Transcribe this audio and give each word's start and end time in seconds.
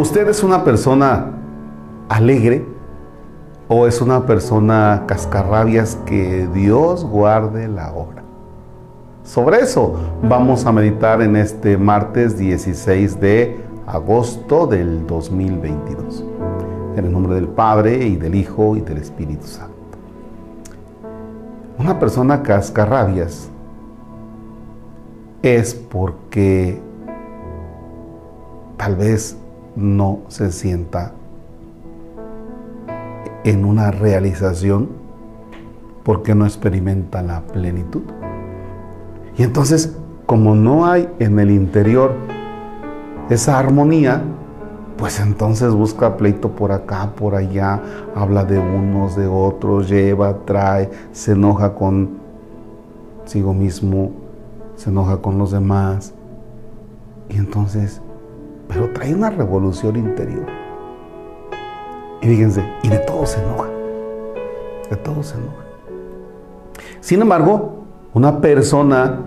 ¿Usted 0.00 0.26
es 0.28 0.42
una 0.42 0.64
persona 0.64 1.26
alegre 2.08 2.64
o 3.68 3.86
es 3.86 4.00
una 4.00 4.24
persona 4.24 5.04
cascarrabias 5.06 5.96
que 6.06 6.48
Dios 6.54 7.04
guarde 7.04 7.68
la 7.68 7.92
obra? 7.92 8.22
Sobre 9.24 9.58
eso 9.58 9.96
vamos 10.22 10.64
a 10.64 10.72
meditar 10.72 11.20
en 11.20 11.36
este 11.36 11.76
martes 11.76 12.38
16 12.38 13.20
de 13.20 13.60
agosto 13.86 14.66
del 14.66 15.06
2022. 15.06 16.24
En 16.96 17.04
el 17.04 17.12
nombre 17.12 17.34
del 17.34 17.48
Padre 17.48 18.02
y 18.02 18.16
del 18.16 18.36
Hijo 18.36 18.76
y 18.76 18.80
del 18.80 18.96
Espíritu 18.96 19.46
Santo. 19.46 19.74
Una 21.78 21.98
persona 21.98 22.42
cascarrabias 22.42 23.50
es 25.42 25.74
porque 25.74 26.80
tal 28.78 28.96
vez 28.96 29.36
no 29.76 30.20
se 30.28 30.52
sienta 30.52 31.12
en 33.44 33.64
una 33.64 33.90
realización 33.90 34.88
porque 36.04 36.34
no 36.34 36.44
experimenta 36.44 37.22
la 37.22 37.40
plenitud. 37.42 38.02
Y 39.36 39.42
entonces, 39.42 39.96
como 40.26 40.54
no 40.54 40.86
hay 40.86 41.08
en 41.18 41.38
el 41.38 41.50
interior 41.50 42.14
esa 43.28 43.58
armonía, 43.58 44.22
pues 44.96 45.18
entonces 45.20 45.72
busca 45.72 46.16
pleito 46.16 46.50
por 46.50 46.72
acá, 46.72 47.12
por 47.16 47.34
allá, 47.34 47.80
habla 48.14 48.44
de 48.44 48.58
unos, 48.58 49.16
de 49.16 49.26
otros, 49.26 49.88
lleva, 49.88 50.44
trae, 50.44 50.90
se 51.12 51.32
enoja 51.32 51.74
con 51.74 52.20
consigo 53.20 53.54
mismo, 53.54 54.10
se 54.74 54.90
enoja 54.90 55.18
con 55.18 55.38
los 55.38 55.52
demás. 55.52 56.12
Y 57.28 57.36
entonces, 57.36 58.02
pero 58.70 58.88
trae 58.92 59.12
una 59.12 59.30
revolución 59.30 59.96
interior. 59.96 60.46
Y 62.22 62.26
fíjense, 62.28 62.64
y 62.84 62.88
de 62.88 62.98
todo 62.98 63.26
se 63.26 63.42
enoja. 63.42 63.68
De 64.88 64.96
todo 64.96 65.22
se 65.22 65.36
enoja. 65.36 65.64
Sin 67.00 67.20
embargo, 67.20 67.84
una 68.14 68.40
persona 68.40 69.18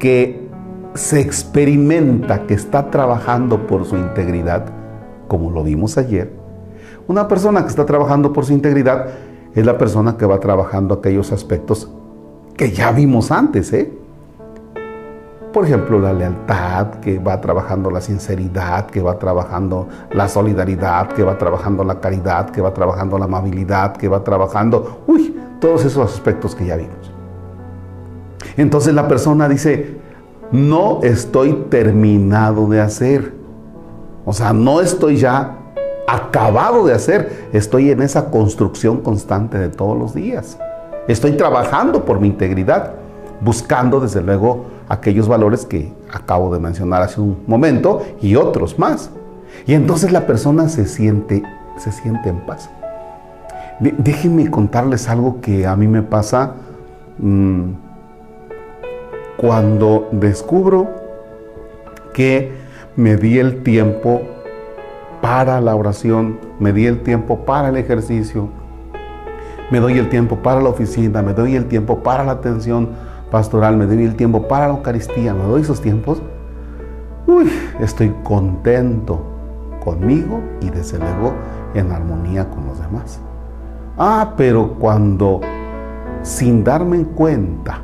que 0.00 0.48
se 0.94 1.20
experimenta 1.20 2.46
que 2.46 2.54
está 2.54 2.90
trabajando 2.90 3.66
por 3.66 3.84
su 3.84 3.96
integridad, 3.96 4.66
como 5.28 5.50
lo 5.50 5.62
vimos 5.62 5.96
ayer, 5.96 6.32
una 7.06 7.28
persona 7.28 7.62
que 7.62 7.68
está 7.68 7.86
trabajando 7.86 8.32
por 8.32 8.44
su 8.44 8.52
integridad 8.52 9.06
es 9.54 9.64
la 9.64 9.78
persona 9.78 10.16
que 10.16 10.26
va 10.26 10.40
trabajando 10.40 10.94
aquellos 10.94 11.30
aspectos 11.30 11.88
que 12.56 12.72
ya 12.72 12.90
vimos 12.90 13.30
antes, 13.30 13.72
¿eh? 13.72 14.01
Por 15.52 15.66
ejemplo, 15.66 15.98
la 15.98 16.14
lealtad, 16.14 16.86
que 17.00 17.18
va 17.18 17.38
trabajando 17.40 17.90
la 17.90 18.00
sinceridad, 18.00 18.86
que 18.86 19.02
va 19.02 19.18
trabajando 19.18 19.86
la 20.12 20.26
solidaridad, 20.26 21.08
que 21.08 21.22
va 21.22 21.36
trabajando 21.36 21.84
la 21.84 22.00
caridad, 22.00 22.48
que 22.48 22.62
va 22.62 22.72
trabajando 22.72 23.18
la 23.18 23.26
amabilidad, 23.26 23.96
que 23.96 24.08
va 24.08 24.24
trabajando, 24.24 25.02
uy, 25.06 25.36
todos 25.60 25.84
esos 25.84 26.10
aspectos 26.10 26.54
que 26.54 26.66
ya 26.66 26.76
vimos. 26.76 27.12
Entonces 28.56 28.94
la 28.94 29.08
persona 29.08 29.46
dice, 29.46 29.98
no 30.52 31.00
estoy 31.02 31.52
terminado 31.68 32.66
de 32.66 32.80
hacer. 32.80 33.34
O 34.24 34.32
sea, 34.32 34.54
no 34.54 34.80
estoy 34.80 35.16
ya 35.16 35.58
acabado 36.08 36.86
de 36.86 36.94
hacer, 36.94 37.48
estoy 37.52 37.90
en 37.90 38.02
esa 38.02 38.30
construcción 38.30 39.02
constante 39.02 39.58
de 39.58 39.68
todos 39.68 39.98
los 39.98 40.14
días. 40.14 40.58
Estoy 41.08 41.32
trabajando 41.32 42.04
por 42.04 42.20
mi 42.20 42.28
integridad, 42.28 42.92
buscando 43.40 44.00
desde 44.00 44.22
luego 44.22 44.66
aquellos 44.92 45.26
valores 45.26 45.64
que 45.64 45.90
acabo 46.12 46.52
de 46.52 46.60
mencionar 46.60 47.00
hace 47.00 47.18
un 47.18 47.38
momento 47.46 48.02
y 48.20 48.36
otros 48.36 48.78
más. 48.78 49.10
Y 49.66 49.72
entonces 49.72 50.12
la 50.12 50.26
persona 50.26 50.68
se 50.68 50.84
siente, 50.84 51.42
se 51.78 51.90
siente 51.92 52.28
en 52.28 52.40
paz. 52.40 52.68
Déjenme 53.80 54.50
contarles 54.50 55.08
algo 55.08 55.40
que 55.40 55.66
a 55.66 55.74
mí 55.76 55.88
me 55.88 56.02
pasa 56.02 56.56
mm, 57.18 57.70
cuando 59.38 60.10
descubro 60.12 60.90
que 62.12 62.52
me 62.94 63.16
di 63.16 63.38
el 63.38 63.62
tiempo 63.62 64.20
para 65.22 65.62
la 65.62 65.74
oración, 65.74 66.38
me 66.60 66.74
di 66.74 66.86
el 66.86 67.02
tiempo 67.02 67.46
para 67.46 67.70
el 67.70 67.78
ejercicio, 67.78 68.50
me 69.70 69.80
doy 69.80 69.96
el 69.96 70.10
tiempo 70.10 70.36
para 70.36 70.60
la 70.60 70.68
oficina, 70.68 71.22
me 71.22 71.32
doy 71.32 71.56
el 71.56 71.64
tiempo 71.64 72.00
para 72.02 72.24
la 72.24 72.32
atención 72.32 72.90
pastoral, 73.32 73.78
me 73.78 73.86
doy 73.86 74.04
el 74.04 74.14
tiempo 74.14 74.46
para 74.46 74.68
la 74.68 74.74
Eucaristía, 74.74 75.32
me 75.32 75.44
doy 75.44 75.62
esos 75.62 75.80
tiempos, 75.80 76.22
uy, 77.26 77.50
estoy 77.80 78.14
contento 78.22 79.24
conmigo 79.82 80.40
y 80.60 80.68
desde 80.68 80.98
luego 80.98 81.32
en 81.74 81.90
armonía 81.90 82.48
con 82.50 82.66
los 82.66 82.78
demás. 82.78 83.18
Ah, 83.96 84.34
pero 84.36 84.74
cuando 84.74 85.40
sin 86.22 86.62
darme 86.62 87.04
cuenta 87.04 87.80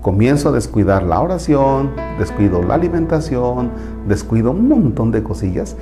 comienzo 0.00 0.50
a 0.50 0.52
descuidar 0.52 1.02
la 1.02 1.20
oración, 1.20 1.90
descuido 2.18 2.62
la 2.62 2.74
alimentación, 2.74 3.70
descuido 4.06 4.52
un 4.52 4.68
montón 4.68 5.10
de 5.10 5.22
cosillas, 5.24 5.76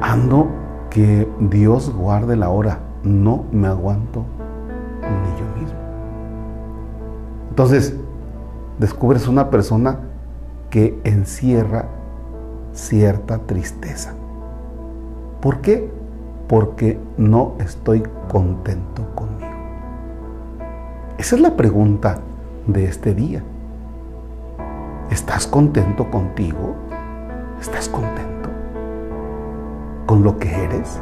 ando 0.00 0.48
que 0.90 1.28
Dios 1.38 1.94
guarde 1.94 2.34
la 2.34 2.48
hora 2.48 2.80
no 3.04 3.44
me 3.52 3.68
aguanto 3.68 4.24
Entonces, 7.54 7.94
descubres 8.80 9.28
una 9.28 9.48
persona 9.48 10.00
que 10.70 10.98
encierra 11.04 11.84
cierta 12.72 13.38
tristeza. 13.38 14.12
¿Por 15.40 15.60
qué? 15.60 15.88
Porque 16.48 16.98
no 17.16 17.52
estoy 17.60 18.02
contento 18.28 19.06
conmigo. 19.14 19.54
Esa 21.16 21.36
es 21.36 21.42
la 21.42 21.56
pregunta 21.56 22.18
de 22.66 22.86
este 22.86 23.14
día. 23.14 23.40
¿Estás 25.12 25.46
contento 25.46 26.10
contigo? 26.10 26.74
¿Estás 27.60 27.88
contento 27.88 28.48
con 30.06 30.24
lo 30.24 30.38
que 30.38 30.50
eres? 30.64 31.00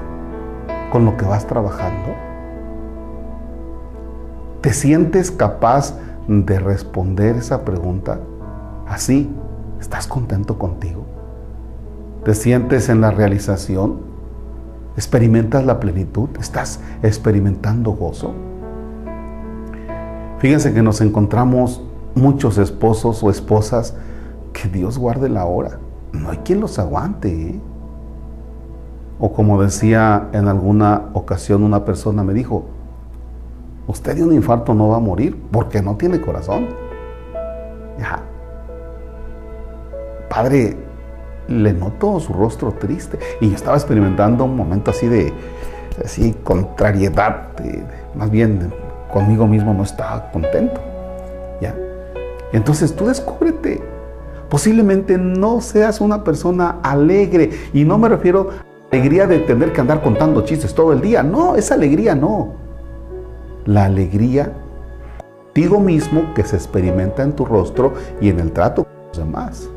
con 0.93 1.07
lo 1.07 1.17
que 1.17 1.25
vas 1.25 1.47
trabajando? 1.47 2.15
¿Te 4.61 4.75
sientes 4.75 5.31
capaz 5.31 5.97
de 5.97 6.12
responder 6.29 7.37
esa 7.37 7.65
pregunta? 7.65 8.21
Así, 8.87 9.31
¿estás 9.81 10.07
contento 10.07 10.59
contigo? 10.59 11.05
¿Te 12.25 12.35
sientes 12.35 12.89
en 12.89 13.01
la 13.01 13.11
realización? 13.11 14.01
¿Experimentas 14.97 15.65
la 15.65 15.81
plenitud? 15.81 16.29
¿Estás 16.39 16.81
experimentando 17.03 17.93
gozo? 17.93 18.35
Fíjense 20.39 20.73
que 20.75 20.83
nos 20.83 21.01
encontramos 21.01 21.83
muchos 22.15 22.59
esposos 22.59 23.23
o 23.23 23.31
esposas 23.31 23.95
que 24.53 24.69
Dios 24.69 24.99
guarde 24.99 25.29
la 25.29 25.45
hora. 25.47 25.79
No 26.13 26.31
hay 26.31 26.39
quien 26.39 26.61
los 26.61 26.79
aguante. 26.79 27.51
¿eh? 27.51 27.61
O 29.19 29.33
como 29.33 29.63
decía 29.63 30.29
en 30.33 30.49
alguna 30.49 31.11
ocasión 31.15 31.63
una 31.63 31.85
persona, 31.85 32.23
me 32.23 32.35
dijo, 32.35 32.67
usted 33.87 34.17
de 34.17 34.25
un 34.25 34.33
infarto 34.33 34.75
no 34.75 34.89
va 34.89 34.97
a 34.97 35.01
morir 35.01 35.37
porque 35.51 35.83
no 35.83 35.97
tiene 35.97 36.21
corazón. 36.21 36.69
Ya. 37.99 38.23
Padre, 40.29 40.77
le 41.49 41.73
noto 41.73 42.21
su 42.21 42.33
rostro 42.33 42.73
triste. 42.73 43.19
Y 43.41 43.51
yo 43.51 43.55
estaba 43.55 43.77
experimentando 43.77 44.45
un 44.45 44.57
momento 44.57 44.91
así 44.91 45.09
de, 45.09 45.33
así, 46.03 46.35
contrariedad. 46.43 47.49
más 48.15 48.31
bien, 48.31 48.73
conmigo 49.13 49.47
mismo 49.47 49.75
no 49.75 49.83
estaba 49.83 50.31
contento. 50.31 50.81
¿Ya? 51.61 51.75
Entonces 52.53 52.95
tú 52.95 53.07
descúbrete. 53.07 53.83
Posiblemente 54.49 55.17
no 55.17 55.61
seas 55.61 56.01
una 56.01 56.25
persona 56.25 56.79
alegre. 56.83 57.51
Y 57.73 57.85
no 57.85 57.99
me 57.99 58.09
refiero 58.09 58.51
alegría 58.91 59.27
de 59.27 59.39
tener 59.41 59.73
que 59.73 59.81
andar 59.81 60.03
contando 60.03 60.43
chistes 60.43 60.75
todo 60.75 60.93
el 60.93 61.01
día. 61.01 61.23
No, 61.23 61.57
esa 61.57 61.75
alegría 61.75 62.15
no. 62.15 62.55
La 63.65 63.85
alegría 63.85 64.53
contigo 65.53 65.81
mismo 65.81 66.33
que 66.35 66.45
se 66.45 66.57
experimenta 66.57 67.23
en 67.23 67.35
tu 67.35 67.45
rostro 67.45 67.93
y 68.21 68.31
en 68.31 68.41
el 68.41 68.53
trato 68.53 68.85
con 68.85 68.93
los 69.09 69.19
demás. 69.19 69.69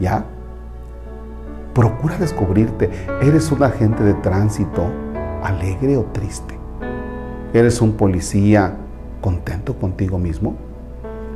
¿Ya? 0.00 0.24
Procura 1.74 2.16
descubrirte. 2.16 2.90
¿Eres 3.20 3.52
un 3.52 3.62
agente 3.62 4.02
de 4.02 4.14
tránsito 4.14 4.86
alegre 5.42 5.98
o 5.98 6.04
triste? 6.04 6.58
¿Eres 7.52 7.82
un 7.82 7.92
policía 7.92 8.74
contento 9.20 9.74
contigo 9.74 10.18
mismo? 10.18 10.56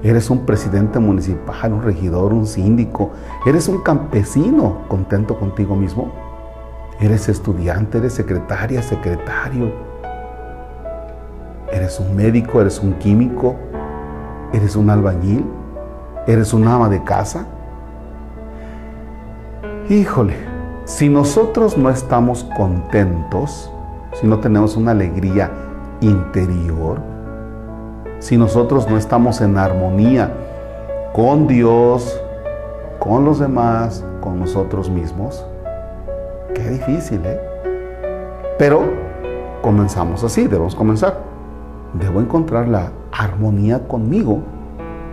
¿Eres 0.03 0.31
un 0.31 0.47
presidente 0.47 0.99
municipal, 0.99 1.73
un 1.73 1.83
regidor, 1.83 2.33
un 2.33 2.47
síndico? 2.47 3.11
¿Eres 3.45 3.69
un 3.69 3.83
campesino 3.83 4.89
contento 4.89 5.39
contigo 5.39 5.77
mismo? 5.77 6.13
Eres 6.99 7.29
estudiante, 7.29 7.99
eres 7.99 8.15
secretaria, 8.15 8.81
secretario. 8.81 9.88
Eres 11.79 12.01
un 12.01 12.17
médico, 12.17 12.61
eres 12.61 12.81
un 12.81 12.95
químico, 12.95 13.55
eres 14.53 14.75
un 14.75 14.91
albañil, 14.91 15.47
eres 16.27 16.53
un 16.53 16.67
ama 16.67 16.89
de 16.89 17.05
casa. 17.05 17.47
Híjole, 19.89 20.35
si 20.87 21.09
nosotros 21.09 21.79
no 21.79 21.89
estamos 21.89 22.43
contentos, 22.57 23.71
si 24.15 24.27
no 24.27 24.41
tenemos 24.41 24.77
una 24.77 24.91
alegría 24.91 25.53
interior, 26.01 27.01
si 28.19 28.37
nosotros 28.37 28.91
no 28.91 28.97
estamos 28.97 29.41
en 29.41 29.57
armonía 29.57 30.33
con 31.13 31.47
Dios, 31.47 32.21
con 32.99 33.25
los 33.25 33.39
demás, 33.39 34.05
con 34.21 34.41
nosotros 34.41 34.91
mismos, 34.91 35.47
qué 36.57 36.71
difícil, 36.71 37.25
¿eh? 37.25 37.41
Pero 38.59 38.83
comenzamos 39.63 40.25
así, 40.25 40.49
debemos 40.49 40.75
comenzar. 40.75 41.38
Debo 41.95 42.21
encontrar 42.21 42.69
la 42.69 42.93
armonía 43.13 43.87
conmigo 43.89 44.43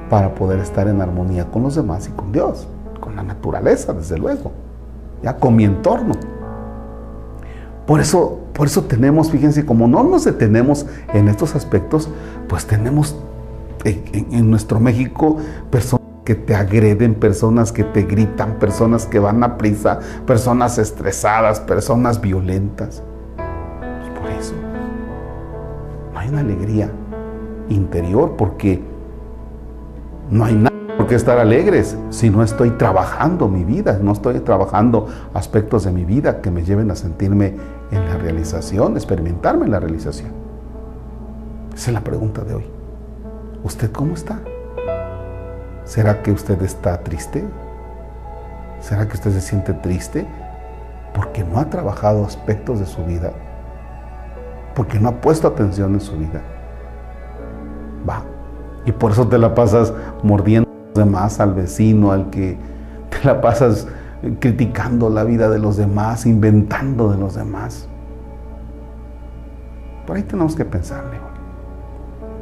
para 0.10 0.36
poder 0.36 0.60
estar 0.60 0.88
en 0.88 1.01
armonía 1.01 1.45
con 1.45 1.63
los 1.63 1.75
demás 1.75 2.07
y 2.07 2.12
con 2.12 2.31
Dios, 2.31 2.68
con 3.00 3.16
la 3.16 3.24
naturaleza, 3.24 3.94
desde 3.94 4.18
luego, 4.18 4.51
ya 5.24 5.38
con 5.38 5.56
mi 5.56 5.63
entorno. 5.63 6.13
Por 7.88 8.01
eso, 8.01 8.39
por 8.54 8.68
eso 8.68 8.83
tenemos, 8.83 9.31
fíjense, 9.31 9.66
como 9.66 9.88
no 9.88 10.04
nos 10.04 10.25
detenemos 10.25 10.86
en 11.13 11.27
estos 11.27 11.56
aspectos, 11.56 12.10
pues 12.50 12.66
tenemos 12.66 13.16
en, 13.83 14.28
en 14.31 14.50
nuestro 14.50 14.80
México 14.80 15.38
personas 15.69 16.06
que 16.25 16.36
te 16.36 16.56
agreden, 16.56 17.13
personas 17.13 17.71
que 17.71 17.83
te 17.83 18.01
gritan, 18.01 18.57
personas 18.60 19.06
que 19.06 19.19
van 19.19 19.44
a 19.44 19.57
prisa, 19.57 20.00
personas 20.25 20.80
estresadas, 20.80 21.60
personas 21.60 22.19
violentas. 22.19 23.04
Una 26.30 26.42
alegría 26.42 26.89
interior 27.69 28.36
porque 28.38 28.81
no 30.30 30.45
hay 30.45 30.56
nada 30.56 30.75
por 30.98 31.07
qué 31.07 31.16
estar 31.16 31.38
alegres 31.38 31.98
si 32.10 32.30
no 32.30 32.42
estoy 32.42 32.72
trabajando 32.72 33.48
mi 33.48 33.63
vida, 33.63 34.00
no 34.01 34.13
estoy 34.13 34.39
trabajando 34.39 35.07
aspectos 35.33 35.83
de 35.83 35.92
mi 35.92 36.06
vida 36.06 36.42
que 36.42 36.51
me 36.51 36.63
lleven 36.63 36.89
a 36.89 36.95
sentirme 36.95 37.56
en 37.92 38.06
la 38.06 38.18
realización, 38.18 38.95
experimentarme 38.95 39.66
en 39.66 39.72
la 39.72 39.80
realización. 39.80 40.31
Esa 41.75 41.89
es 41.92 41.94
la 41.94 42.01
pregunta 42.01 42.44
de 42.44 42.56
hoy. 42.56 42.66
¿Usted 43.63 43.92
cómo 43.92 44.13
está? 44.13 44.39
¿Será 45.83 46.24
que 46.24 46.31
usted 46.31 46.62
está 46.63 47.04
triste? 47.04 47.44
¿Será 48.80 49.07
que 49.07 49.13
usted 49.13 49.31
se 49.31 49.42
siente 49.42 49.74
triste 49.74 50.25
porque 51.13 51.44
no 51.44 51.60
ha 51.60 51.69
trabajado 51.69 52.25
aspectos 52.25 52.80
de 52.80 52.86
su 52.86 53.04
vida? 53.04 53.31
Porque 54.75 55.00
no 55.00 55.10
ha 55.10 55.22
puesto 55.22 55.48
atención 55.48 55.94
en 55.94 56.01
su 56.01 56.18
vida. 56.18 56.42
Va. 58.07 58.24
Y 58.86 58.92
por 58.92 59.12
eso 59.12 59.27
te 59.27 59.38
la 59.38 59.56
pasas 59.56 59.94
mordiendo 60.22 60.69
a 60.69 60.88
los 60.88 61.06
demás, 61.06 61.39
al 61.39 61.54
vecino, 61.54 62.12
al 62.12 62.30
que 62.30 62.57
te 63.10 63.25
la 63.25 63.42
pasas 63.42 63.88
criticando 64.39 65.10
la 65.10 65.24
vida 65.24 65.50
de 65.50 65.60
los 65.60 65.77
demás, 65.77 66.25
inventando 66.25 67.12
de 67.12 67.18
los 67.18 67.36
demás. 67.36 67.88
Por 70.06 70.18
ahí 70.18 70.24
tenemos 70.24 70.56
que 70.56 70.66
pensarle. 70.66 71.18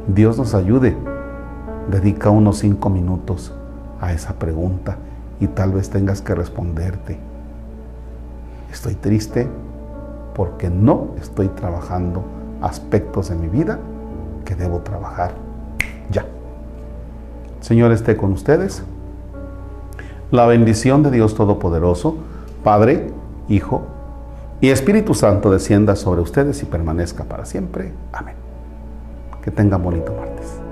Dios 0.06 0.36
nos 0.36 0.54
ayude 0.54 0.94
Dedica 1.90 2.30
unos 2.30 2.58
cinco 2.58 2.88
minutos 2.88 3.52
a 4.00 4.12
esa 4.12 4.34
pregunta 4.34 4.96
y 5.38 5.48
tal 5.48 5.72
vez 5.72 5.90
tengas 5.90 6.22
que 6.22 6.34
responderte. 6.34 7.18
Estoy 8.72 8.94
triste 8.94 9.48
porque 10.34 10.70
no 10.70 11.08
estoy 11.20 11.48
trabajando 11.48 12.22
aspectos 12.60 13.28
de 13.28 13.36
mi 13.36 13.48
vida 13.48 13.78
que 14.44 14.54
debo 14.54 14.80
trabajar 14.80 15.32
ya. 16.10 16.26
Señor 17.60 17.92
esté 17.92 18.16
con 18.16 18.32
ustedes. 18.32 18.82
La 20.30 20.46
bendición 20.46 21.02
de 21.02 21.10
Dios 21.10 21.34
Todopoderoso, 21.34 22.16
Padre, 22.62 23.10
Hijo 23.48 23.82
y 24.60 24.70
Espíritu 24.70 25.14
Santo 25.14 25.50
descienda 25.50 25.96
sobre 25.96 26.22
ustedes 26.22 26.62
y 26.62 26.66
permanezca 26.66 27.24
para 27.24 27.44
siempre. 27.44 27.92
Amén. 28.12 28.34
Que 29.42 29.50
tengan 29.50 29.82
bonito 29.82 30.12
martes. 30.18 30.63